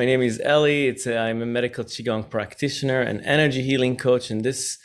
[0.00, 0.86] My name is Ellie.
[0.88, 4.78] It's a, I'm a medical qigong practitioner and energy healing coach, and this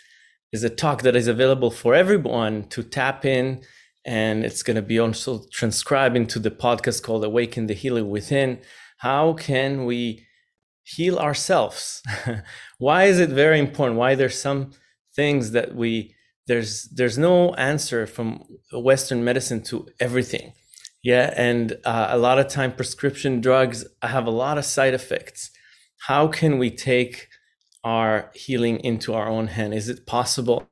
[0.52, 3.62] is a talk that is available for everyone to tap in,
[4.04, 8.59] and it's going to be also transcribed into the podcast called "Awaken the Healer Within."
[8.97, 10.28] How can we
[10.83, 12.04] heal ourselves?
[12.77, 13.97] Why is it very important?
[13.97, 14.71] Why there's some
[15.16, 16.13] things that we
[16.45, 18.43] there's there's no answer from
[18.73, 20.52] Western medicine to everything
[21.05, 25.51] yeah, and uh, a lot of time prescription drugs have a lot of side effects.
[26.07, 27.27] How can we take
[27.83, 29.75] our healing into our own hand?
[29.75, 30.68] Is it possible?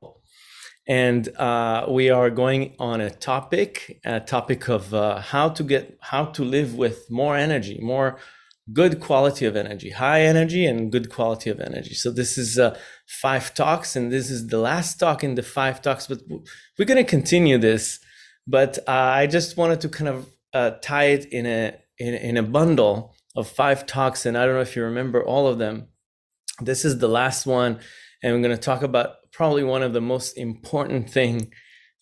[0.88, 5.98] And uh, we are going on a topic, a topic of uh, how to get,
[6.00, 8.18] how to live with more energy, more
[8.72, 11.94] good quality of energy, high energy and good quality of energy.
[11.94, 15.80] So this is uh, five talks, and this is the last talk in the five
[15.80, 16.08] talks.
[16.08, 16.22] But
[16.76, 18.00] we're going to continue this
[18.46, 22.36] but uh, I just wanted to kind of uh, tie it in a in, in
[22.36, 25.88] a bundle of five talks, and I don't know if you remember all of them.
[26.60, 27.80] This is the last one,
[28.22, 31.52] and we're going to talk about probably one of the most important thing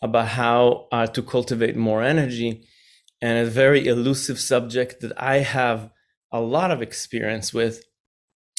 [0.03, 2.67] about how uh, to cultivate more energy,
[3.21, 5.91] and a very elusive subject that I have
[6.31, 7.85] a lot of experience with.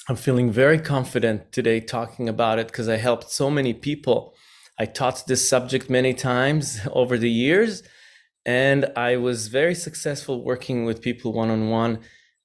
[0.09, 4.36] I'm feeling very confident today talking about it because I helped so many people
[4.80, 7.84] I taught this subject many times over the years,
[8.46, 12.00] and I was very successful working with people one on one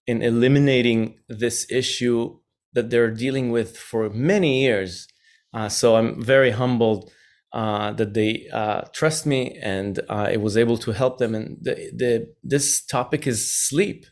[0.06, 2.38] in eliminating this issue
[2.72, 5.08] that they're dealing with for many years.
[5.52, 7.10] Uh, so I'm very humbled
[7.52, 11.34] uh, that they uh, trust me and I was able to help them.
[11.34, 14.06] And the, the, this topic is sleep,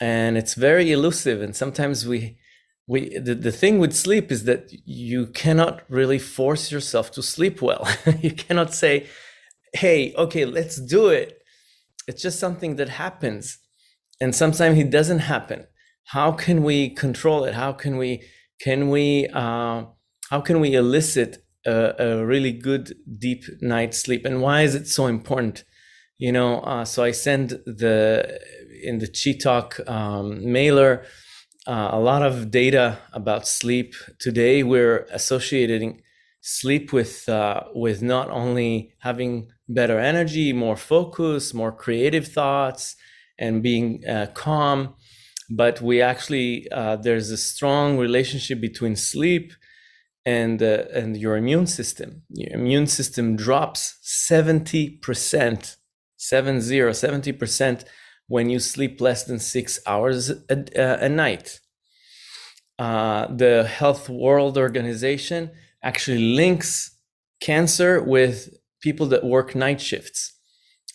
[0.00, 1.42] and it's very elusive.
[1.42, 2.38] And sometimes we
[2.86, 7.60] we the, the thing with sleep is that you cannot really force yourself to sleep
[7.60, 7.86] well.
[8.20, 9.06] You cannot say
[9.72, 11.38] hey okay let's do it.
[12.06, 13.58] It's just something that happens
[14.20, 15.66] and sometimes it doesn't happen.
[16.04, 17.54] How can we control it?
[17.54, 18.22] How can we
[18.60, 19.84] can we uh,
[20.30, 24.24] how can we elicit a, a, really good deep night's sleep?
[24.24, 25.64] And why is it so important?
[26.18, 28.40] You know uh, so i send the
[28.82, 31.04] in the chi talk um, mailer
[31.66, 34.62] uh, a lot of data about sleep today.
[34.62, 36.02] We're associating
[36.40, 42.96] sleep with uh, with not only having better energy, more focus, more creative thoughts,
[43.38, 44.94] and being uh, calm,
[45.50, 49.52] but we actually uh, there's a strong relationship between sleep
[50.24, 52.22] and uh, and your immune system.
[52.30, 55.76] Your immune system drops seventy percent,
[56.16, 57.84] seven zero, 70 percent
[58.28, 61.60] when you sleep less than six hours a, a night.
[62.78, 65.50] Uh, the Health World Organization
[65.82, 66.98] actually links
[67.40, 68.50] cancer with
[68.80, 70.32] people that work night shifts.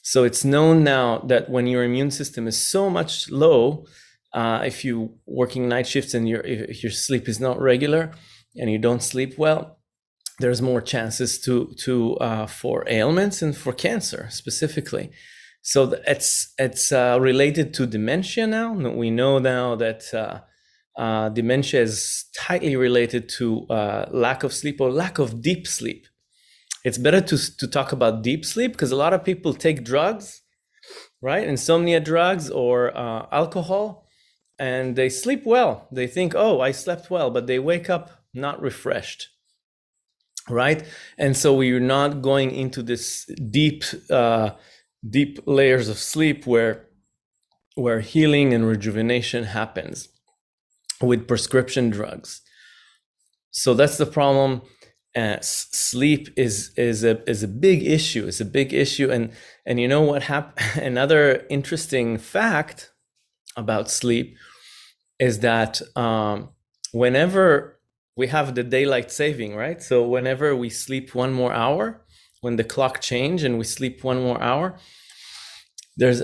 [0.03, 3.85] So it's known now that when your immune system is so much low,
[4.33, 8.11] uh, if you working night shifts and your your sleep is not regular
[8.55, 9.79] and you don't sleep well,
[10.39, 15.11] there's more chances to to uh, for ailments and for cancer specifically.
[15.61, 18.73] So it's it's uh, related to dementia now.
[18.73, 20.41] We know now that uh,
[20.99, 26.07] uh, dementia is tightly related to uh, lack of sleep or lack of deep sleep.
[26.83, 30.41] It's better to to talk about deep sleep because a lot of people take drugs,
[31.21, 31.47] right?
[31.47, 34.07] Insomnia drugs or uh, alcohol,
[34.57, 35.87] and they sleep well.
[35.91, 39.27] They think, "Oh, I slept well," but they wake up not refreshed
[40.49, 40.83] right
[41.17, 44.49] and so we're not going into this deep uh,
[45.07, 46.87] deep layers of sleep where
[47.75, 50.09] where healing and rejuvenation happens
[51.01, 52.41] with prescription drugs.
[53.51, 54.61] So that's the problem.
[55.15, 58.27] Uh, sleep is is a is a big issue.
[58.27, 59.11] It's a big issue.
[59.11, 59.31] And
[59.65, 62.91] and you know what happened another interesting fact
[63.57, 64.37] about sleep
[65.19, 66.49] is that um,
[66.93, 67.79] whenever
[68.15, 69.81] we have the daylight saving, right?
[69.81, 72.05] So whenever we sleep one more hour,
[72.41, 74.77] when the clock change and we sleep one more hour,
[75.95, 76.23] there's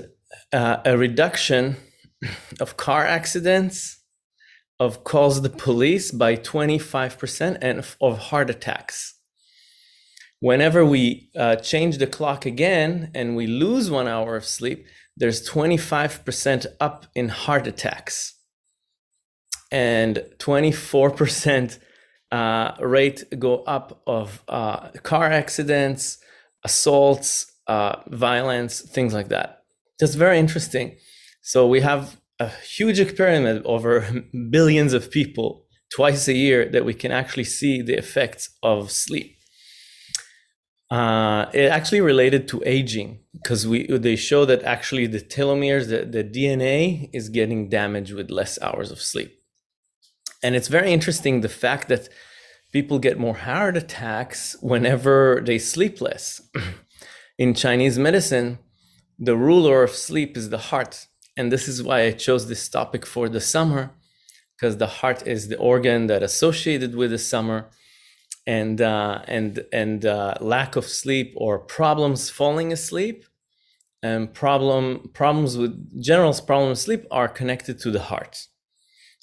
[0.52, 1.76] uh, a reduction
[2.60, 4.00] of car accidents,
[4.80, 9.14] of calls the police by 25%, and of heart attacks.
[10.40, 14.86] Whenever we uh, change the clock again and we lose one hour of sleep,
[15.16, 18.34] there's 25% up in heart attacks
[19.72, 21.78] and 24%
[22.30, 26.18] uh, rate go up of uh, car accidents,
[26.64, 29.62] assaults, uh, violence, things like that.
[29.98, 30.96] That's very interesting.
[31.42, 34.06] So we have a huge experiment over
[34.50, 35.64] billions of people
[35.94, 39.36] twice a year that we can actually see the effects of sleep.
[40.90, 46.04] uh, it actually related to aging because we they show that actually the telomeres, the,
[46.04, 49.37] the DNA is getting damaged with less hours of sleep.
[50.42, 52.08] And it's very interesting the fact that
[52.72, 56.40] people get more heart attacks whenever they sleep less.
[57.38, 58.58] In Chinese medicine,
[59.18, 61.06] the ruler of sleep is the heart.
[61.36, 63.90] And this is why I chose this topic for the summer,
[64.56, 67.70] because the heart is the organ that associated with the summer
[68.46, 73.24] and uh, and and uh, lack of sleep or problems falling asleep
[74.02, 78.46] and problem problems with general problems sleep are connected to the heart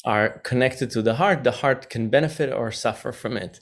[0.06, 3.60] are connected to the heart the heart can benefit or suffer from it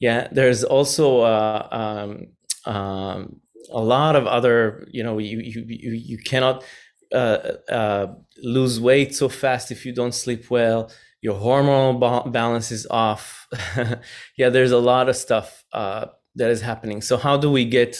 [0.00, 3.40] yeah there's also uh, um, um,
[3.70, 6.64] a lot of other you know you you you, cannot
[7.12, 7.38] uh,
[7.68, 8.06] uh,
[8.42, 10.90] lose weight so fast if you don't sleep well
[11.24, 13.48] your hormonal ba- balance is off.
[14.36, 16.04] yeah, there's a lot of stuff uh,
[16.36, 17.00] that is happening.
[17.00, 17.96] So how do we get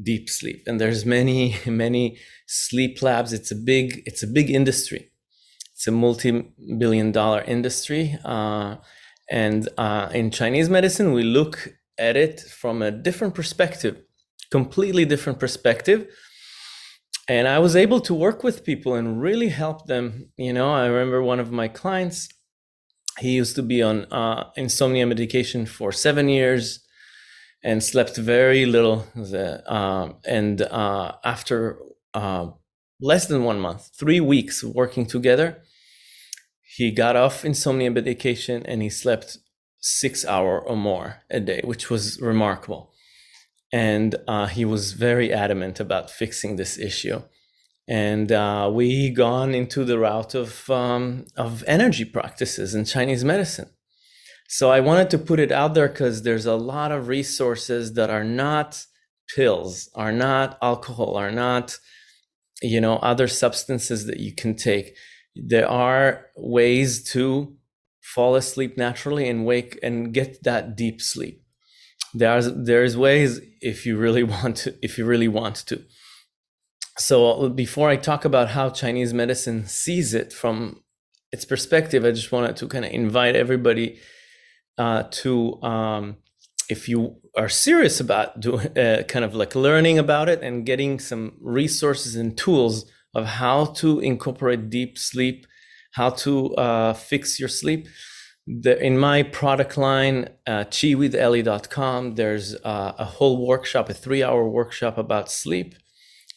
[0.00, 0.62] deep sleep?
[0.64, 3.32] And there's many, many sleep labs.
[3.32, 5.10] It's a big, it's a big industry.
[5.78, 8.18] It's a multi-billion dollar industry.
[8.24, 8.78] Uh,
[9.30, 13.96] and uh, in Chinese medicine, we look at it from a different perspective,
[14.50, 16.08] completely different perspective.
[17.28, 20.32] And I was able to work with people and really help them.
[20.36, 22.28] You know, I remember one of my clients
[23.20, 26.84] he used to be on uh, insomnia medication for seven years
[27.62, 29.06] and slept very little.
[29.16, 31.78] Uh, and uh, after
[32.14, 32.48] uh,
[33.00, 35.62] less than one month, three weeks working together,
[36.62, 39.38] he got off insomnia medication and he slept
[39.80, 42.92] six hour or more a day, which was remarkable.
[43.72, 47.22] And uh, he was very adamant about fixing this issue
[47.88, 53.70] and uh, we gone into the route of um, of energy practices in Chinese medicine.
[54.48, 58.10] So I wanted to put it out there because there's a lot of resources that
[58.10, 58.84] are not
[59.34, 61.78] pills, are not alcohol, are not
[62.62, 64.96] you know other substances that you can take.
[65.34, 67.54] There are ways to
[68.02, 71.42] fall asleep naturally and wake and get that deep sleep.
[72.14, 75.84] There's there's ways if you really want to if you really want to
[76.98, 80.82] so before I talk about how Chinese medicine sees it from
[81.30, 84.00] its perspective, I just wanted to kind of invite everybody
[84.76, 86.16] uh, to, um,
[86.68, 91.32] if you are serious about uh, kind of like learning about it and getting some
[91.40, 92.84] resources and tools
[93.14, 95.46] of how to incorporate deep sleep,
[95.92, 97.88] how to uh, fix your sleep.
[98.46, 104.48] The, in my product line, uh, chiwithelly.com, there's uh, a whole workshop, a three hour
[104.48, 105.74] workshop about sleep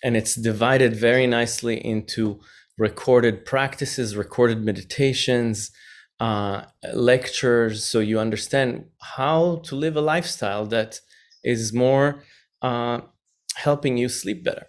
[0.03, 2.39] and it's divided very nicely into
[2.77, 5.71] recorded practices, recorded meditations,
[6.21, 11.01] uh, lectures, so you understand how to live a lifestyle that
[11.43, 12.23] is more
[12.61, 13.01] uh,
[13.55, 14.67] helping you sleep better.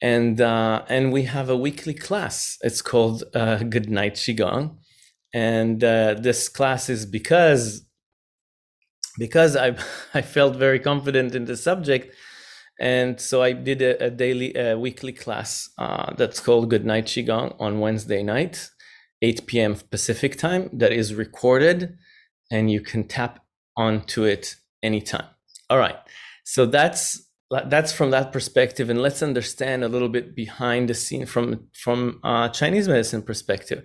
[0.00, 2.56] And uh, and we have a weekly class.
[2.62, 4.78] It's called uh, Good Night Qigong,
[5.34, 7.84] and uh, this class is because
[9.18, 9.76] because I
[10.14, 12.14] I felt very confident in the subject
[12.78, 17.06] and so I did a, a daily, a weekly class uh, that's called Good Night
[17.06, 18.70] Qigong on Wednesday night,
[19.22, 19.76] 8 p.m.
[19.90, 21.96] Pacific time, that is recorded
[22.50, 23.44] and you can tap
[23.76, 25.26] onto it anytime.
[25.70, 25.96] All right.
[26.44, 31.24] So that's that's from that perspective and let's understand a little bit behind the scene
[31.24, 33.82] from from uh, chinese medicine perspective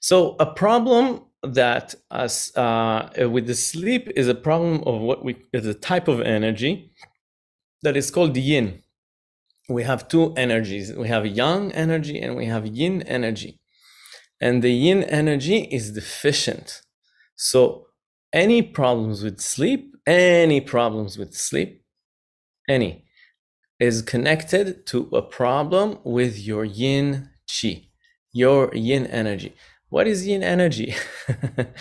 [0.00, 5.36] so a problem that us uh, with the sleep is a problem of what we
[5.52, 6.90] is a type of energy
[7.82, 8.82] that is called yin.
[9.68, 10.92] We have two energies.
[10.92, 13.60] We have yang energy and we have yin energy.
[14.40, 16.82] And the yin energy is deficient.
[17.36, 17.86] So
[18.32, 21.82] any problems with sleep, any problems with sleep,
[22.68, 23.04] any,
[23.80, 27.88] is connected to a problem with your yin chi,
[28.32, 29.54] your yin energy.
[29.88, 30.94] What is yin energy?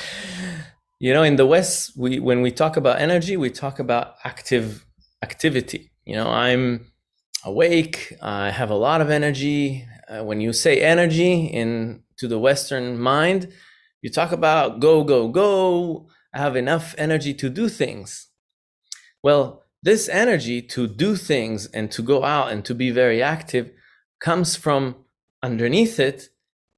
[1.00, 4.86] you know, in the West, we when we talk about energy, we talk about active
[5.22, 5.92] activity.
[6.06, 6.92] You know, I'm
[7.44, 9.86] awake, I have a lot of energy.
[10.08, 13.52] Uh, when you say energy in to the Western mind,
[14.02, 16.08] you talk about go, go, go.
[16.34, 18.28] I have enough energy to do things.
[19.24, 23.72] Well, this energy to do things and to go out and to be very active
[24.20, 24.96] comes from
[25.44, 26.30] underneath it.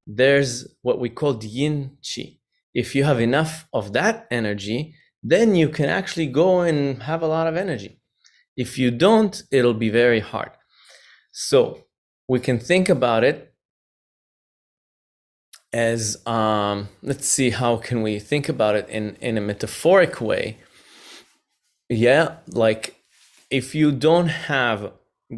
[0.05, 2.37] There's what we call yin chi.
[2.73, 7.27] If you have enough of that energy, then you can actually go and have a
[7.27, 8.01] lot of energy.
[8.55, 10.51] If you don't, it'll be very hard.
[11.31, 11.85] So
[12.27, 13.48] we can think about it
[15.71, 20.57] as um, let's see how can we think about it in in a metaphoric way.
[21.89, 22.95] Yeah, like
[23.49, 24.91] if you don't have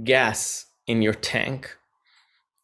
[0.03, 1.77] gas in your tank,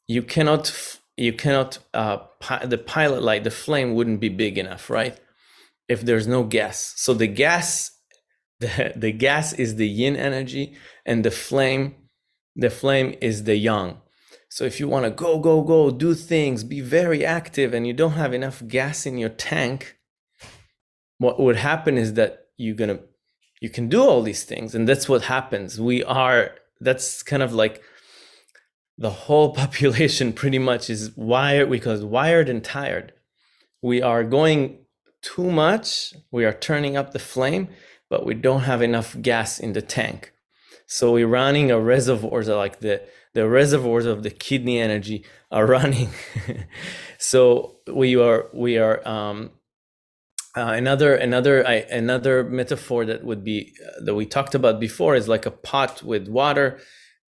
[0.07, 4.89] you cannot you cannot uh, pi- the pilot light the flame wouldn't be big enough,
[4.89, 5.19] right?
[5.89, 7.91] If there's no gas, so the gas
[8.59, 11.95] the, the gas is the yin energy and the flame
[12.55, 14.01] the flame is the yang
[14.57, 17.93] so if you want to go go go do things be very active and you
[17.93, 19.97] don't have enough gas in your tank
[21.19, 22.97] what would happen is that you're gonna
[23.61, 27.53] you can do all these things and that's what happens we are that's kind of
[27.53, 27.83] like
[28.97, 33.13] the whole population pretty much is wired because wired and tired
[33.83, 34.79] we are going
[35.21, 37.69] too much we are turning up the flame
[38.09, 40.33] but we don't have enough gas in the tank.
[40.87, 43.03] So we're running a reservoirs like the
[43.33, 46.09] the reservoirs of the kidney energy are running.
[47.19, 49.51] so we are we are um,
[50.55, 55.15] uh, another another I, another metaphor that would be uh, that we talked about before
[55.15, 56.79] is like a pot with water,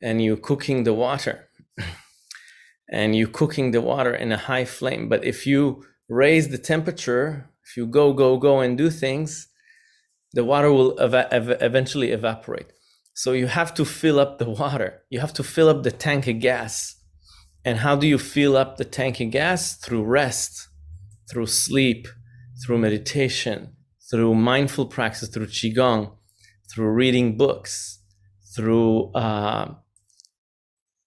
[0.02, 1.50] and you cooking the water,
[2.90, 5.10] and you cooking the water in a high flame.
[5.10, 9.50] But if you raise the temperature, if you go go go and do things,
[10.32, 12.72] the water will ev- ev- eventually evaporate.
[13.20, 15.04] So you have to fill up the water.
[15.10, 16.96] You have to fill up the tank of gas.
[17.66, 19.76] And how do you fill up the tank of gas?
[19.76, 20.70] Through rest,
[21.30, 22.08] through sleep,
[22.62, 23.76] through meditation,
[24.10, 26.14] through mindful practice, through qigong,
[26.72, 28.00] through reading books,
[28.56, 29.74] through uh,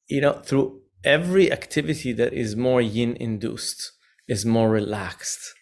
[0.06, 3.90] you know, through every activity that is more yin induced,
[4.28, 5.54] is more relaxed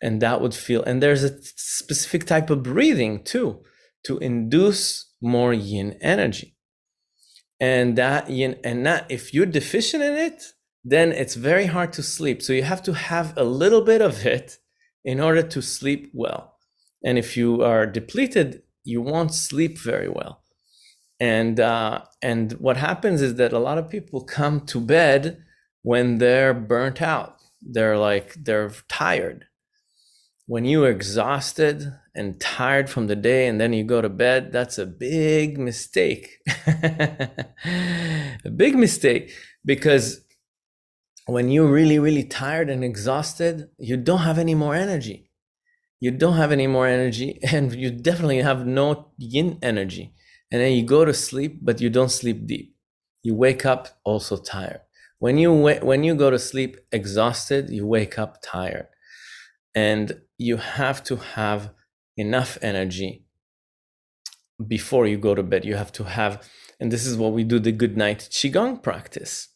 [0.00, 3.62] and that would feel and there's a specific type of breathing too
[4.02, 6.56] to induce more yin energy.
[7.60, 10.42] And that yin and that if you're deficient in it
[10.82, 12.40] then it's very hard to sleep.
[12.40, 14.56] So you have to have a little bit of it
[15.04, 16.56] in order to sleep well.
[17.04, 20.42] And if you are depleted you won't sleep very well.
[21.18, 25.44] And uh, and what happens is that a lot of people come to bed
[25.82, 27.36] when they're burnt out.
[27.60, 29.44] They're like they're tired.
[30.46, 34.76] When you're exhausted and tired from the day and then you go to bed, that's
[34.76, 36.26] a big mistake.
[36.66, 39.32] a big mistake
[39.64, 40.20] because
[41.26, 45.30] when you're really, really tired and exhausted, you don't have any more energy.
[45.98, 50.12] You don't have any more energy, and you definitely have no yin energy.
[50.50, 52.74] And then you go to sleep, but you don't sleep deep.
[53.22, 54.80] You wake up also tired.
[55.18, 55.52] When you
[55.90, 58.88] when you go to sleep exhausted, you wake up tired.
[59.74, 61.70] And you have to have
[62.20, 63.24] enough energy
[64.66, 65.64] before you go to bed.
[65.64, 66.48] You have to have,
[66.78, 69.48] and this is what we do the good night Qigong practice.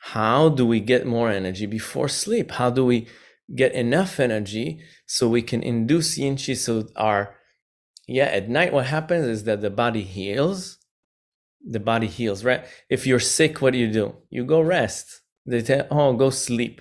[0.00, 2.52] How do we get more energy before sleep?
[2.52, 3.06] How do we
[3.54, 7.34] get enough energy so we can induce yin chi so our
[8.06, 10.78] yeah at night what happens is that the body heals.
[11.62, 12.64] The body heals right?
[12.88, 14.16] If you're sick what do you do?
[14.30, 15.20] You go rest.
[15.44, 16.80] They tell oh go sleep.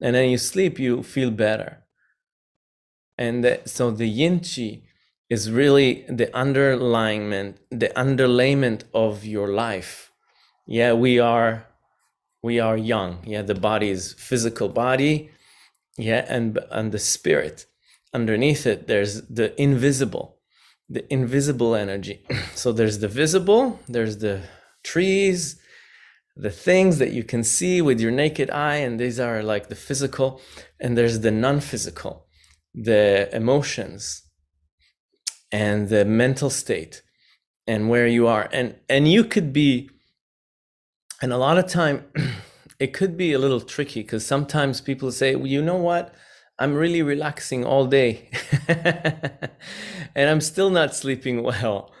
[0.00, 1.84] And then you sleep you feel better
[3.20, 4.82] and so the yin chi
[5.28, 10.10] is really the underlyment, the underlayment of your life.
[10.66, 11.66] Yeah, we are
[12.42, 13.18] we are young.
[13.24, 15.30] Yeah, the body is physical body.
[15.98, 17.66] Yeah, and and the spirit
[18.12, 20.38] underneath it, there's the invisible,
[20.88, 22.24] the invisible energy.
[22.54, 24.42] so there's the visible, there's the
[24.82, 25.60] trees,
[26.36, 29.74] the things that you can see with your naked eye, and these are like the
[29.74, 30.40] physical,
[30.80, 32.26] and there's the non-physical
[32.74, 34.22] the emotions
[35.52, 37.02] and the mental state
[37.66, 38.48] and where you are.
[38.52, 39.90] And and you could be
[41.22, 42.04] and a lot of time
[42.78, 46.14] it could be a little tricky because sometimes people say well, you know what?
[46.58, 48.30] I'm really relaxing all day.
[50.12, 51.92] And i'm still not sleeping well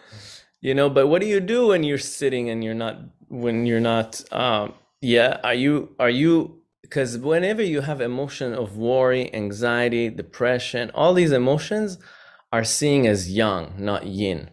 [0.60, 0.90] you know?
[0.90, 2.98] But what do you do when you're sitting and you're not
[3.28, 8.76] when you're not um yeah are you are you because whenever you have emotion of
[8.76, 11.98] worry anxiety depression all these emotions
[12.52, 14.50] are seen as yang not yin.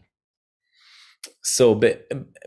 [1.41, 1.79] So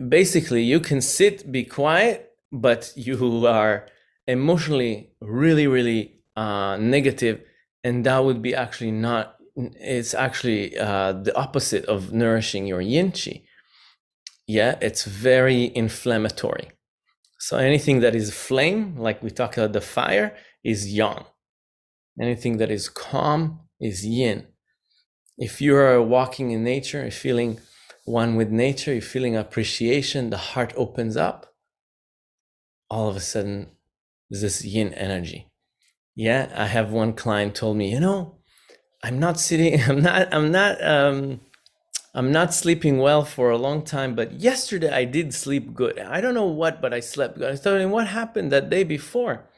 [0.08, 3.86] basically you can sit be quiet but you are
[4.26, 7.42] emotionally really really uh, negative
[7.84, 13.10] and that would be actually not it's actually uh, the opposite of nourishing your yin
[13.12, 13.42] chi
[14.46, 16.70] yeah it's very inflammatory
[17.40, 21.24] so anything that is flame, like we talked about the fire, is yang.
[22.20, 24.46] Anything that is calm is yin.
[25.38, 27.58] If you are walking in nature, you're feeling
[28.04, 31.54] one with nature, you're feeling appreciation, the heart opens up,
[32.90, 33.70] all of a sudden
[34.28, 35.48] there's this yin energy.
[36.14, 38.36] Yeah, I have one client told me, you know,
[39.02, 41.40] I'm not sitting, I'm not, I'm not um
[42.12, 45.98] I'm not sleeping well for a long time, but yesterday I did sleep good.
[45.98, 47.66] I don't know what, but I slept good.
[47.66, 49.48] I him what happened that day before.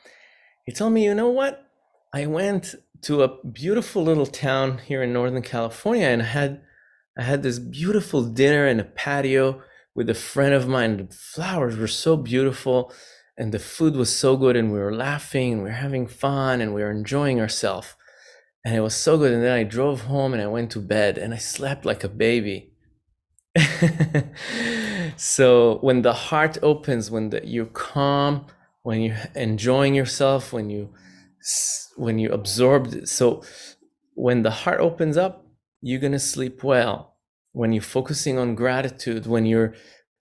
[0.67, 1.67] He told me, you know what?
[2.13, 6.63] I went to a beautiful little town here in Northern California and I had
[7.19, 9.63] I had this beautiful dinner in a patio
[9.95, 10.97] with a friend of mine.
[10.97, 12.93] The flowers were so beautiful
[13.37, 16.61] and the food was so good and we were laughing and we were having fun
[16.61, 17.95] and we were enjoying ourselves
[18.65, 21.19] and it was so good and then i drove home and i went to bed
[21.19, 22.71] and i slept like a baby.
[25.17, 28.47] So when the heart opens when the, you're calm
[28.83, 30.93] when you're enjoying yourself when you
[31.97, 33.43] when you absorb so
[34.15, 35.47] when the heart opens up
[35.81, 37.17] you're going to sleep well.
[37.53, 39.75] When you're focusing on gratitude when you're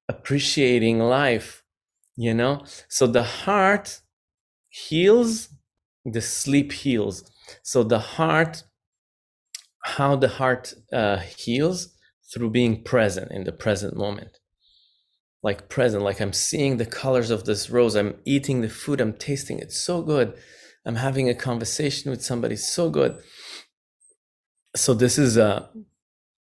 [0.10, 1.64] appreciating life
[2.18, 2.64] you know?
[2.90, 4.02] So the heart
[4.70, 5.50] heals
[6.06, 7.31] the sleep heals
[7.64, 8.64] so the heart
[9.84, 11.90] how the heart uh, heals
[12.32, 14.38] through being present in the present moment.
[15.44, 19.14] Like present like i'm seeing the colors of this rose i'm eating the food i'm
[19.14, 20.34] tasting it so good.
[20.86, 23.22] I'm having a conversation with somebody so good.
[24.76, 25.70] So this is a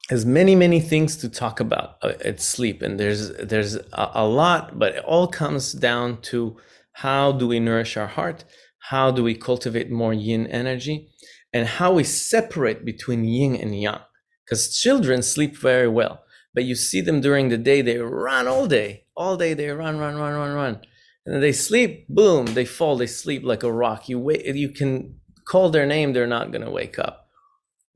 [0.09, 4.27] there's many many things to talk about uh, at sleep and there's there's a, a,
[4.27, 6.57] lot but it all comes down to
[6.93, 8.45] how do we nourish our heart
[8.91, 11.09] how do we cultivate more yin energy
[11.53, 14.01] and how we separate between yin and yang
[14.45, 16.23] because children sleep very well
[16.55, 19.99] but you see them during the day they run all day all day they run
[19.99, 20.81] run run run run
[21.25, 25.19] and they sleep boom they fall they sleep like a rock you wait you can
[25.45, 27.27] call their name they're not going to wake up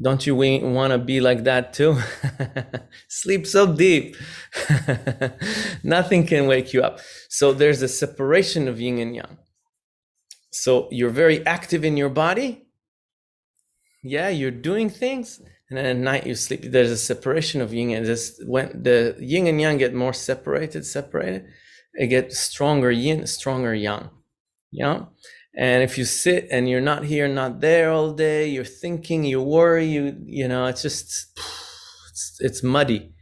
[0.02, 1.99] don't you want to be like that too?
[3.09, 4.16] Sleep so deep.
[5.82, 7.00] Nothing can wake you up.
[7.28, 9.37] So there's a separation of yin and yang.
[10.50, 12.66] So you're very active in your body.
[14.02, 15.40] Yeah, you're doing things.
[15.69, 16.62] And then at night you sleep.
[16.64, 20.85] There's a separation of yin and this when the yin and yang get more separated,
[20.85, 21.47] separated,
[21.95, 24.11] it gets stronger yin, stronger yang.
[24.73, 25.04] Yeah.
[25.57, 29.43] And if you sit and you're not here, not there all day, you're thinking, you
[29.43, 31.39] worry, you you know, it's just
[32.08, 33.15] it's, it's muddy.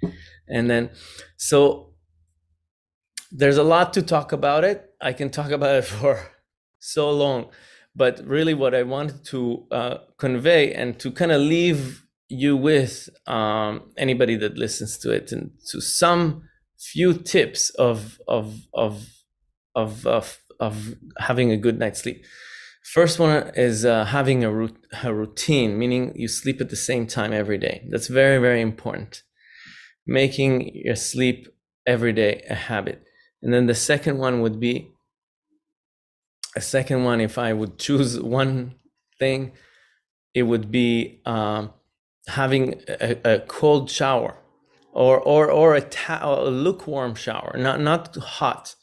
[0.49, 0.91] And then
[1.37, 1.93] so
[3.31, 4.91] there's a lot to talk about it.
[5.03, 6.19] I can talk about it for
[6.93, 7.51] so long,
[7.95, 13.09] but really, what I wanted to uh, convey and to kind of leave you with
[13.27, 16.43] um, anybody that listens to it and to some
[16.79, 19.09] few tips of of of
[19.75, 22.25] of, of of having a good night's sleep.
[22.83, 24.69] First one is uh, having a,
[25.05, 27.87] a routine, meaning you sleep at the same time every day.
[27.91, 29.23] That's very, very important.
[30.07, 31.49] Making your sleep
[31.87, 33.05] every day a habit.
[33.43, 34.91] And then the second one would be
[36.57, 38.75] a second one, if I would choose one
[39.19, 39.53] thing,
[40.35, 41.73] it would be um,
[42.29, 44.37] having a, a, cold shower
[44.93, 48.75] or, or, or a, ta- a lukewarm shower, not, not hot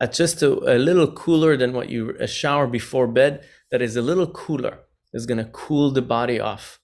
[0.00, 3.96] at just a, a little cooler than what you a shower before bed that is
[3.96, 4.80] a little cooler
[5.12, 6.78] is going to cool the body off.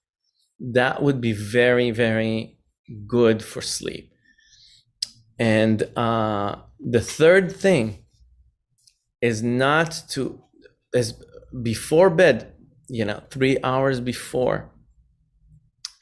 [0.58, 2.58] That would be very very
[3.06, 4.12] good for sleep.
[5.38, 8.03] And uh, the third thing
[9.24, 10.22] is not to
[10.92, 11.08] is
[11.62, 12.36] before bed
[12.98, 14.58] you know three hours before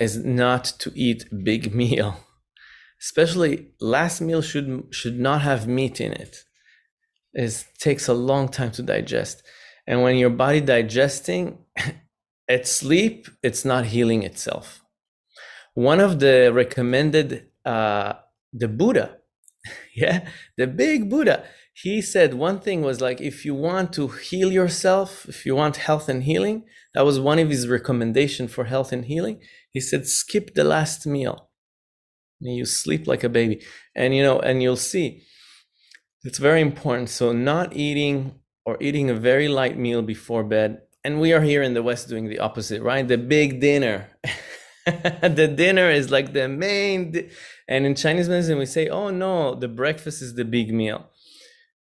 [0.00, 2.10] is not to eat big meal.
[3.00, 6.34] Especially last meal should should not have meat in it.
[7.32, 9.36] It takes a long time to digest.
[9.86, 11.44] And when your body digesting
[12.56, 14.66] at sleep it's not healing itself.
[15.74, 17.28] One of the recommended
[17.64, 18.14] uh
[18.62, 19.06] the buddha
[20.02, 20.18] yeah
[20.58, 21.36] the big buddha
[21.74, 25.76] he said one thing was like if you want to heal yourself if you want
[25.76, 30.06] health and healing that was one of his recommendation for health and healing he said
[30.06, 31.48] skip the last meal
[32.40, 33.62] and you sleep like a baby
[33.96, 35.22] and you know and you'll see
[36.24, 37.08] it's very important.
[37.08, 40.82] So, not eating or eating a very light meal before bed.
[41.04, 43.06] And we are here in the West doing the opposite, right?
[43.06, 44.08] The big dinner.
[44.86, 47.10] the dinner is like the main.
[47.10, 47.30] Di-
[47.66, 51.10] and in Chinese medicine, we say, oh no, the breakfast is the big meal.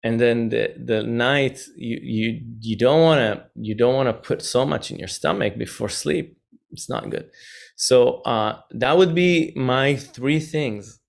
[0.07, 2.29] And then the, the night you you
[2.69, 3.33] you don't want to
[3.69, 6.27] you don't want to put so much in your stomach before sleep.
[6.71, 7.27] It's not good.
[7.75, 7.97] So
[8.33, 11.01] uh, that would be my three things: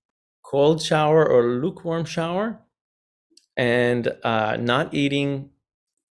[0.42, 2.46] cold shower or lukewarm shower,
[3.56, 5.50] and uh, not eating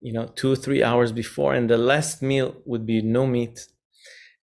[0.00, 1.54] you know two or three hours before.
[1.54, 3.56] And the last meal would be no meat.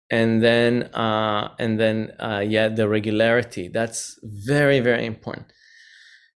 [0.08, 3.66] And then uh, and then uh, yeah the regularity.
[3.66, 5.46] That's very very important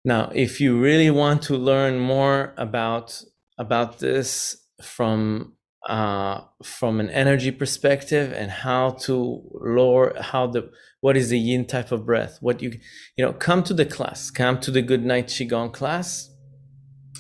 [0.05, 3.23] now if you really want to learn more about
[3.59, 5.55] about this from
[5.89, 11.65] uh, from an energy perspective and how to lower how the what is the yin
[11.65, 12.71] type of breath what you
[13.17, 16.29] you know come to the class come to the good night qigong class.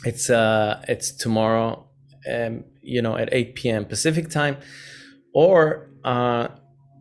[0.05, 1.89] It's uh it's tomorrow
[2.31, 4.59] um you know at 8 p.m pacific time.
[5.35, 6.49] Or uh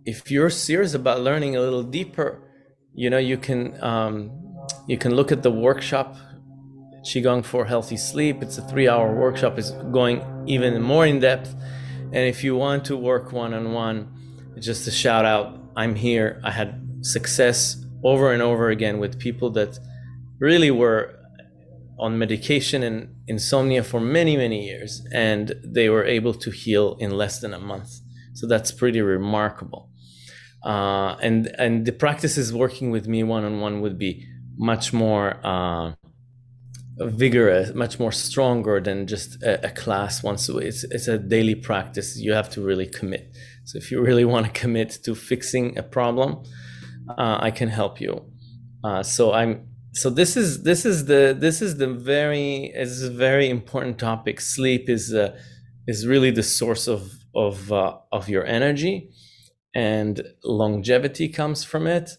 [0.06, 2.42] if you're serious about learning a little deeper
[2.94, 4.49] you know you can um
[4.90, 6.18] you can look at the workshop
[7.04, 8.42] Qigong for Healthy Sleep.
[8.42, 11.54] It's a three hour workshop, it's going even more in depth.
[12.12, 13.98] And if you want to work one on one,
[14.60, 16.42] just a shout out I'm here.
[16.44, 16.70] I had
[17.02, 19.78] success over and over again with people that
[20.40, 21.16] really were
[22.00, 27.12] on medication and insomnia for many, many years, and they were able to heal in
[27.12, 27.92] less than a month.
[28.34, 29.92] So that's pretty remarkable.
[30.66, 34.26] Uh, and and the practices working with me one on one would be
[34.60, 35.94] much more uh,
[36.98, 40.66] vigorous, much more stronger than just a, a class once a week.
[40.66, 42.18] It's, it's a daily practice.
[42.20, 43.36] You have to really commit.
[43.64, 46.44] So if you really want to commit to fixing a problem,
[47.18, 48.26] uh, I can help you.
[48.84, 53.10] Uh, so I'm so this is this is the this is the very is a
[53.10, 54.40] very important topic.
[54.40, 55.38] Sleep is uh,
[55.88, 59.10] is really the source of of uh, of your energy,
[59.74, 62.12] and longevity comes from it,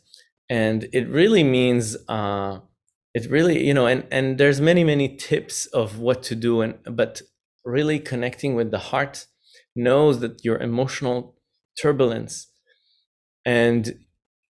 [0.50, 2.58] and it really means uh,
[3.14, 6.74] it really you know and and there's many many tips of what to do and
[6.84, 7.22] but
[7.64, 9.26] really connecting with the heart
[9.76, 11.36] knows that your emotional
[11.80, 12.48] turbulence
[13.46, 13.98] and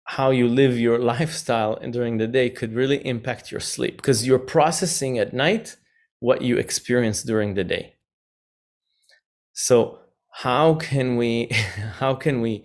[0.04, 4.26] how you live your lifestyle and during the day could really impact your sleep because
[4.26, 5.76] you're processing at night
[6.20, 7.94] what you experience during the day.
[9.52, 9.98] So
[10.30, 11.46] how can we
[11.98, 12.64] how can we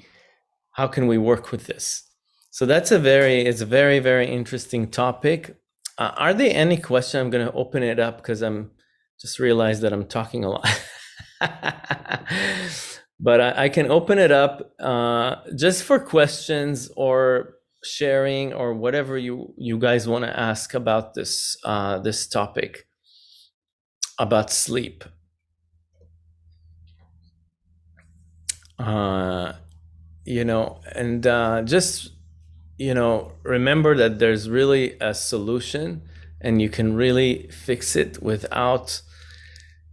[0.71, 2.08] how can we work with this
[2.49, 5.55] so that's a very it's a very very interesting topic
[5.99, 7.19] uh, are there any questions?
[7.19, 8.71] I'm going to open it up because I'm
[9.19, 10.81] just realized that I'm talking a lot.
[13.19, 19.17] but I, I, can open it up uh, just for questions or sharing or whatever
[19.17, 22.87] you you guys want to ask about this uh, this topic
[24.17, 25.03] about sleep.
[28.77, 29.51] Uh,
[30.23, 32.18] you know, and uh, just
[32.79, 36.01] you know, remember that there's really a solution
[36.39, 39.01] and you can really fix it without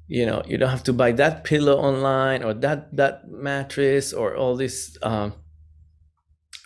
[0.09, 4.37] you know you don't have to buy that pillow online or that that mattress or
[4.37, 5.35] all this um,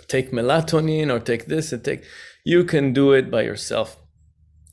[0.09, 2.05] take melatonin or take this and take
[2.45, 3.97] you can do it by yourself.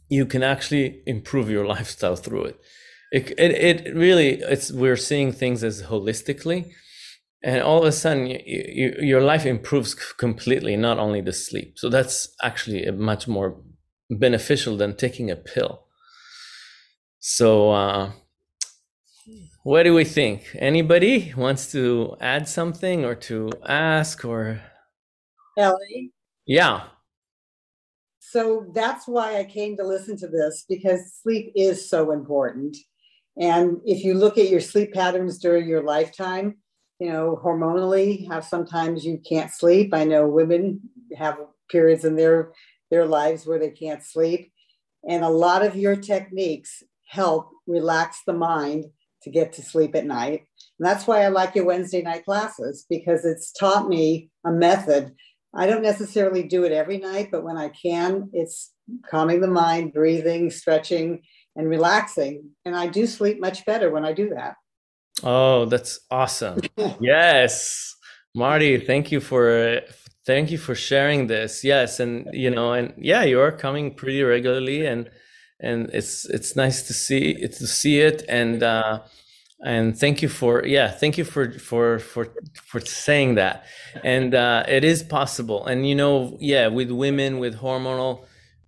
[0.09, 2.59] You can actually improve your lifestyle through it.
[3.09, 3.51] It, it,
[3.87, 6.73] it really it's we're seeing things as holistically
[7.43, 11.77] and all of a sudden you, you, your life improves completely not only the sleep.
[11.77, 13.57] So that's actually much more
[14.09, 15.83] beneficial than taking a pill.
[17.19, 18.11] So uh,
[19.63, 20.55] what do we think?
[20.57, 24.61] Anybody wants to add something or to ask or?
[25.57, 26.13] Ellie?
[26.45, 26.83] Yeah.
[28.19, 32.77] So that's why i came to listen to this because sleep is so important.
[33.39, 36.57] And if you look at your sleep patterns during your lifetime
[36.99, 39.93] you know, hormonally, how sometimes you can't sleep.
[39.93, 40.81] I know women
[41.15, 41.37] have
[41.69, 42.51] periods in their
[42.89, 44.51] their lives where they can't sleep,
[45.07, 48.85] and a lot of your techniques help relax the mind
[49.23, 50.45] to get to sleep at night.
[50.79, 55.13] And that's why I like your Wednesday night classes because it's taught me a method.
[55.55, 58.71] I don't necessarily do it every night, but when I can, it's
[59.09, 61.23] calming the mind, breathing, stretching,
[61.55, 62.51] and relaxing.
[62.63, 64.55] And I do sleep much better when I do that.
[65.23, 66.59] Oh, that's awesome.
[66.99, 67.95] yes.
[68.35, 69.81] Marty, thank you for
[70.25, 71.63] thank you for sharing this.
[71.63, 75.09] Yes, and you know, and yeah, you are coming pretty regularly and
[75.59, 78.99] and it's it's nice to see it to see it and uh
[79.65, 83.65] and thank you for yeah thank you for for for for saying that
[84.03, 88.25] and uh it is possible and you know yeah with women with hormonal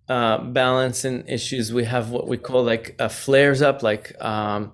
[0.08, 4.72] uh balance and issues we have what we call like uh, flares up like um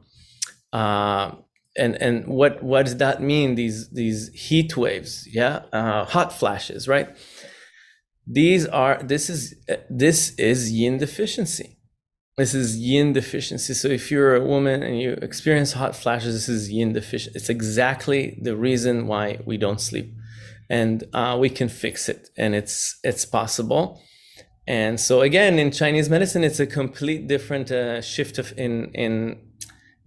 [0.73, 1.33] uh
[1.79, 5.63] and and what what does that mean these these heat waves yeah?
[5.73, 7.09] Uh, hot flashes right?
[8.27, 9.55] These are this is
[9.89, 11.79] this is yin deficiency.
[12.37, 13.73] This is yin deficiency.
[13.73, 17.49] So if you're a woman and you experience hot flashes this is yin deficiency it's
[17.49, 20.13] exactly the reason why we don't sleep.
[20.69, 24.03] And uh, we can fix it and it's it's possible.
[24.67, 29.39] And so again in chinese medicine it's a complete different uh, shift of in in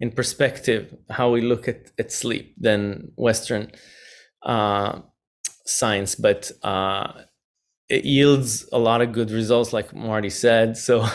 [0.00, 3.70] in perspective how we look at, at sleep than Western
[4.42, 5.00] uh,
[5.66, 7.12] science, but uh,
[7.88, 10.76] it yields a lot of good results, like Marty said.
[10.76, 11.06] So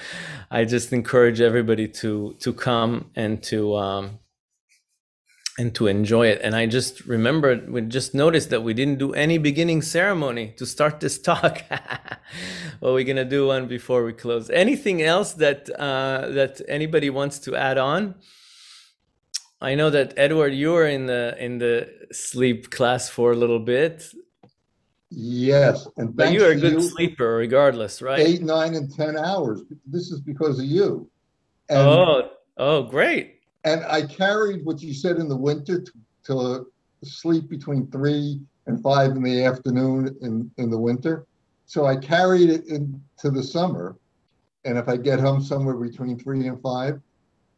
[0.50, 4.18] I just encourage everybody to to come and to um,
[5.58, 6.40] and to enjoy it.
[6.42, 10.64] And I just remembered, we just noticed that we didn't do any beginning ceremony to
[10.64, 11.62] start this talk.
[12.80, 14.48] well, we're gonna do one before we close.
[14.50, 18.14] Anything else that uh, that anybody wants to add on?
[19.60, 23.60] I know that Edward, you were in the in the sleep class for a little
[23.60, 24.04] bit.
[25.10, 28.18] Yes, and but you are a good you, sleeper, regardless, right?
[28.18, 29.60] Eight, nine, and ten hours.
[29.86, 31.10] This is because of you.
[31.68, 33.41] And, oh, oh, great!
[33.64, 35.92] And I carried what you said in the winter to,
[36.24, 36.66] to
[37.04, 41.26] sleep between three and five in the afternoon in in the winter.
[41.66, 43.96] So I carried it into the summer,
[44.64, 47.00] and if I get home somewhere between three and five,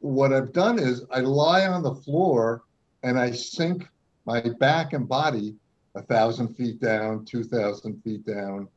[0.01, 2.63] what I've done is I lie on the floor
[3.03, 3.89] and I sink
[4.25, 5.57] my back and body
[5.95, 8.69] a thousand feet down, two thousand feet down,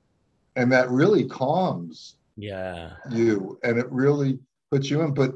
[0.55, 5.13] and that really calms yeah you, and it really puts you in.
[5.13, 5.33] But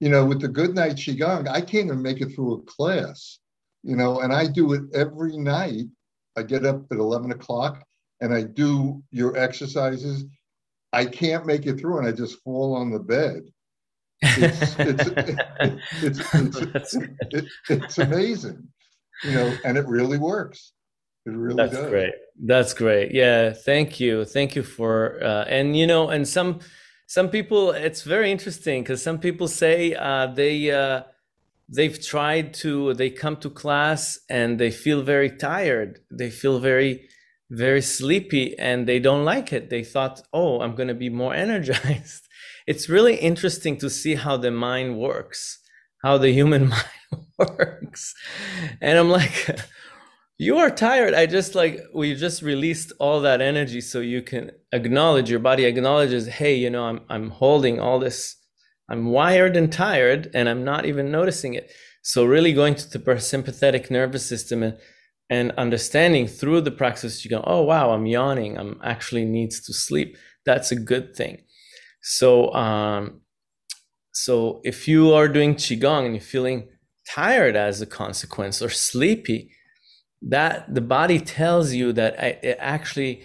[0.00, 3.38] you know, with the good night qigong, I can't even make it through a class,
[3.82, 5.86] you know, and I do it every night.
[6.36, 7.84] I get up at eleven o'clock
[8.20, 10.24] and I do your exercises.
[10.92, 13.42] I can't make it through, and I just fall on the bed.
[14.22, 14.74] It's
[16.02, 16.96] it's, it's,
[17.30, 18.66] it's, it's amazing,
[19.24, 20.72] you know, and it really works.
[21.26, 21.90] It really That's does.
[21.90, 22.14] great.
[22.40, 23.12] That's great.
[23.12, 23.52] Yeah.
[23.52, 24.24] Thank you.
[24.24, 26.60] Thank you for uh, and you know, and some
[27.08, 31.02] some people it's very interesting because some people say uh, they uh,
[31.66, 36.00] they've tried to they come to class and they feel very tired.
[36.10, 37.08] They feel very
[37.50, 39.70] very sleepy and they don't like it.
[39.70, 42.28] They thought, oh, I'm going to be more energized.
[42.66, 45.60] It's really interesting to see how the mind works,
[46.04, 46.92] how the human mind
[47.38, 48.14] works.
[48.82, 49.58] And I'm like,
[50.38, 51.14] you are tired.
[51.14, 55.64] I just like we just released all that energy so you can acknowledge your body
[55.64, 58.36] acknowledges hey you know i'm i'm holding all this.
[58.90, 61.70] I'm wired and tired and i'm not even noticing it.
[62.02, 64.78] So really going to the parasympathetic nervous system and
[65.30, 68.56] and understanding through the practice you go oh wow i'm yawning.
[68.56, 70.16] I'm actually needs to sleep.
[70.46, 71.42] That's a good thing.
[72.00, 73.22] So um
[74.12, 76.68] so if you are doing qigong and you're feeling
[77.12, 79.50] tired as a consequence or sleepy
[80.22, 83.22] that the body tells you that it actually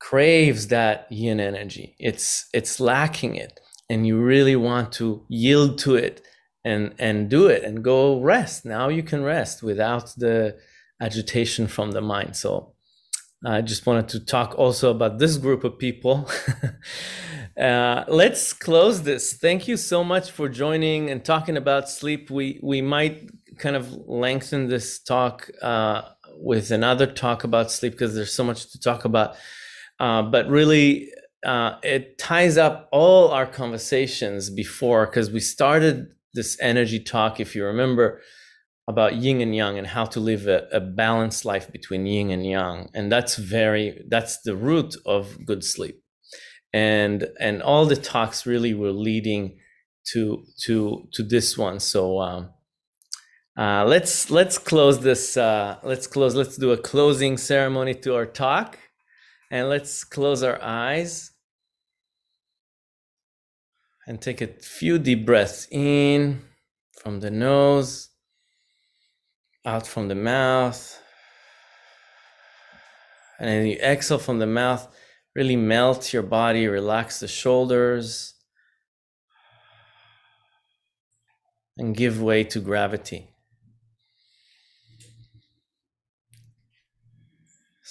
[0.00, 1.96] craves that yin energy.
[1.98, 3.60] It's it's lacking it.
[3.90, 6.22] And you really want to yield to it
[6.64, 8.64] and and do it and go rest.
[8.64, 10.56] Now you can rest without the
[11.00, 12.36] agitation from the mind.
[12.36, 12.74] So
[13.46, 16.28] i just wanted to talk also about this group of people.
[17.58, 19.32] Uh, let's close this.
[19.32, 22.30] Thank you so much for joining and talking about sleep.
[22.30, 26.02] We we might kind of lengthen this talk uh,
[26.40, 29.36] with another talk about sleep because there's so much to talk about.
[29.98, 31.10] Uh, but really,
[31.44, 37.54] uh, it ties up all our conversations before because we started this energy talk, if
[37.54, 38.20] you remember,
[38.88, 42.46] about yin and yang and how to live a, a, balanced life between yin and
[42.46, 42.88] yang.
[42.94, 46.02] And that's very, that's the root of good sleep.
[46.72, 49.58] And, and all the talks really were leading
[50.12, 51.80] to, to, to this one.
[51.80, 52.50] So, um,
[53.58, 55.36] uh, let's let's close this.
[55.36, 56.34] Uh, let's close.
[56.36, 58.78] Let's do a closing ceremony to our talk,
[59.50, 61.32] and let's close our eyes
[64.06, 66.42] and take a few deep breaths in
[67.02, 68.10] from the nose,
[69.66, 71.02] out from the mouth,
[73.40, 74.88] and then you exhale from the mouth.
[75.34, 76.66] Really melt your body.
[76.66, 78.34] Relax the shoulders.
[81.76, 83.30] And give way to gravity.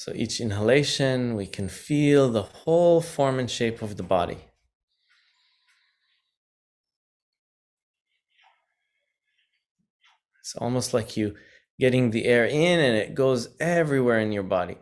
[0.07, 4.37] So each inhalation, we can feel the whole form and shape of the body.
[10.39, 11.35] It's almost like you
[11.77, 14.77] getting the air in and it goes everywhere in your body.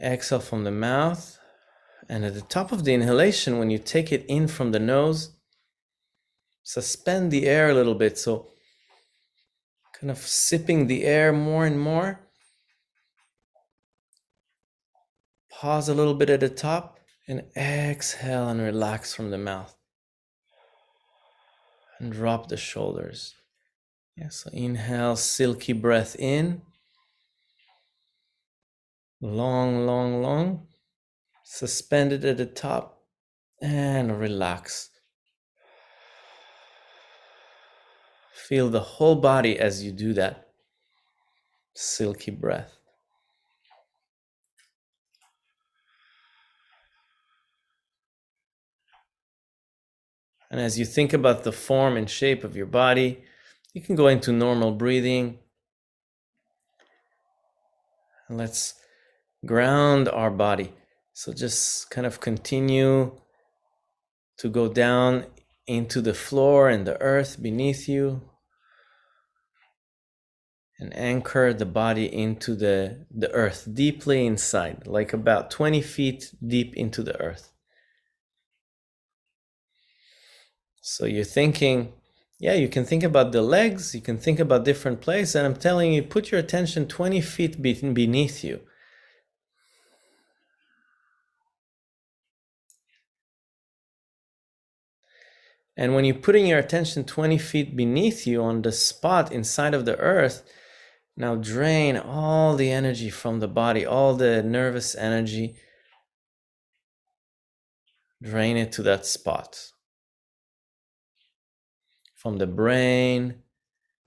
[0.00, 1.36] Exhale from the mouth.
[2.08, 5.32] And at the top of the inhalation, when you take it in from the nose,
[6.62, 8.16] suspend the air a little bit.
[8.18, 8.46] So
[10.00, 12.20] kind of sipping the air more and more.
[15.50, 19.74] Pause a little bit at the top and exhale and relax from the mouth.
[21.98, 23.34] And drop the shoulders.
[24.16, 26.62] Yeah, so inhale, silky breath in.
[29.20, 30.68] Long, long, long.
[31.44, 33.02] Suspended at the top
[33.60, 34.90] and relax.
[38.48, 40.48] Feel the whole body as you do that
[41.74, 42.78] silky breath.
[50.50, 53.22] And as you think about the form and shape of your body,
[53.74, 55.40] you can go into normal breathing.
[58.28, 58.76] And let's
[59.44, 60.72] ground our body.
[61.12, 63.12] So just kind of continue
[64.38, 65.26] to go down
[65.66, 68.22] into the floor and the earth beneath you
[70.78, 76.74] and anchor the body into the, the earth deeply inside, like about 20 feet deep
[76.76, 77.52] into the earth.
[80.80, 81.92] So you're thinking,
[82.38, 85.56] yeah, you can think about the legs, you can think about different places, and I'm
[85.56, 88.60] telling you, put your attention 20 feet beneath you.
[95.76, 99.84] And when you're putting your attention 20 feet beneath you on the spot inside of
[99.84, 100.42] the earth,
[101.18, 105.56] now drain all the energy from the body, all the nervous energy.
[108.22, 109.72] Drain it to that spot.
[112.14, 113.42] From the brain,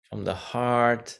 [0.09, 1.19] from the heart,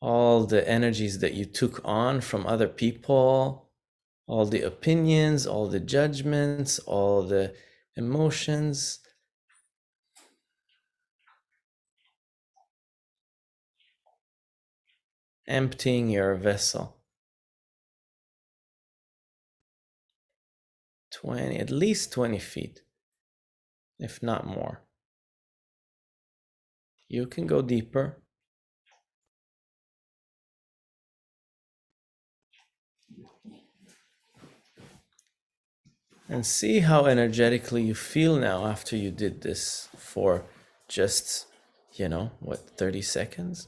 [0.00, 3.70] all the energies that you took on from other people,
[4.26, 7.54] all the opinions, all the judgments, all the
[7.96, 9.00] emotions
[15.48, 16.96] emptying your vessel.
[21.10, 22.82] 20, at least 20 feet,
[23.98, 24.82] if not more.
[27.08, 28.22] You can go deeper.
[36.28, 40.44] And see how energetically you feel now after you did this for
[40.86, 41.46] just,
[41.94, 43.66] you know, what, 30 seconds?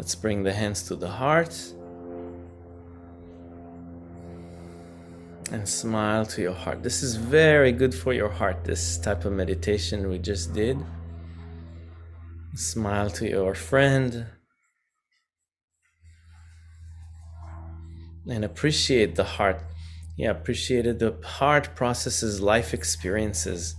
[0.00, 1.54] Let's bring the hands to the heart.
[5.52, 6.82] And smile to your heart.
[6.82, 10.78] This is very good for your heart, this type of meditation we just did.
[12.54, 14.24] Smile to your friend.
[18.26, 19.60] And appreciate the heart.
[20.16, 20.98] Yeah, appreciate it.
[20.98, 23.74] The heart processes life experiences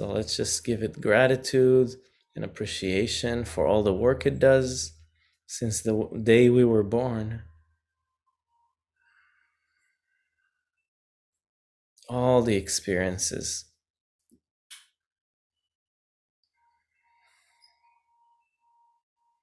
[0.00, 1.90] So let's just give it gratitude
[2.34, 4.94] and appreciation for all the work it does
[5.46, 7.42] since the day we were born.
[12.08, 13.66] All the experiences.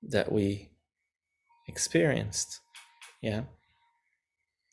[0.01, 0.71] That we
[1.67, 2.61] experienced.
[3.21, 3.43] Yeah.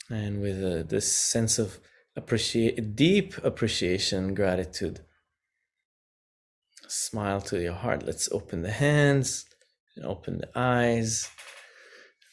[0.08, 1.78] And with uh, this sense of
[2.16, 5.00] appreciate deep appreciation, gratitude
[6.94, 8.04] smile to your heart.
[8.04, 9.44] Let's open the hands
[9.96, 11.30] and open the eyes.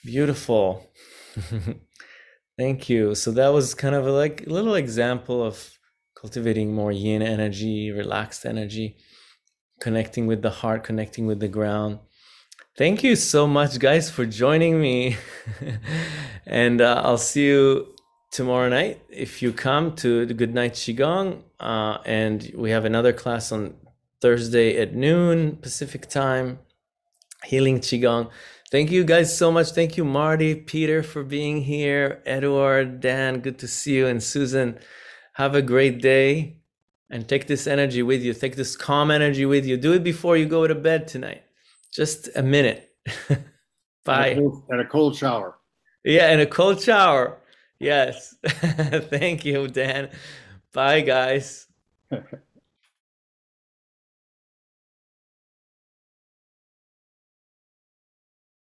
[0.04, 0.92] Beautiful.
[2.58, 3.16] Thank you.
[3.16, 5.72] So that was kind of a, like a little example of
[6.16, 8.98] cultivating more yin energy, relaxed energy,
[9.80, 12.00] connecting with the heart, connecting with the ground.
[12.78, 15.18] Thank you so much, guys, for joining me.
[16.46, 17.96] and uh, I'll see you
[18.32, 21.42] tomorrow night if you come to the Good Night Qigong.
[21.60, 23.76] Uh, and we have another class on
[24.22, 26.60] Thursday at noon Pacific time.
[27.44, 28.30] Healing Qigong.
[28.72, 29.72] Thank you guys so much.
[29.72, 32.22] Thank you, Marty, Peter, for being here.
[32.26, 34.08] Edward, Dan, good to see you.
[34.08, 34.80] And Susan,
[35.34, 36.58] have a great day
[37.10, 38.34] and take this energy with you.
[38.34, 39.76] Take this calm energy with you.
[39.76, 41.44] Do it before you go to bed tonight.
[41.92, 42.90] Just a minute.
[43.28, 43.38] Bye.
[44.30, 45.58] And a, cold, and a cold shower.
[46.04, 47.38] Yeah, and a cold shower.
[47.80, 48.36] Yes.
[48.46, 50.10] Thank you, Dan.
[50.74, 51.68] Bye, guys.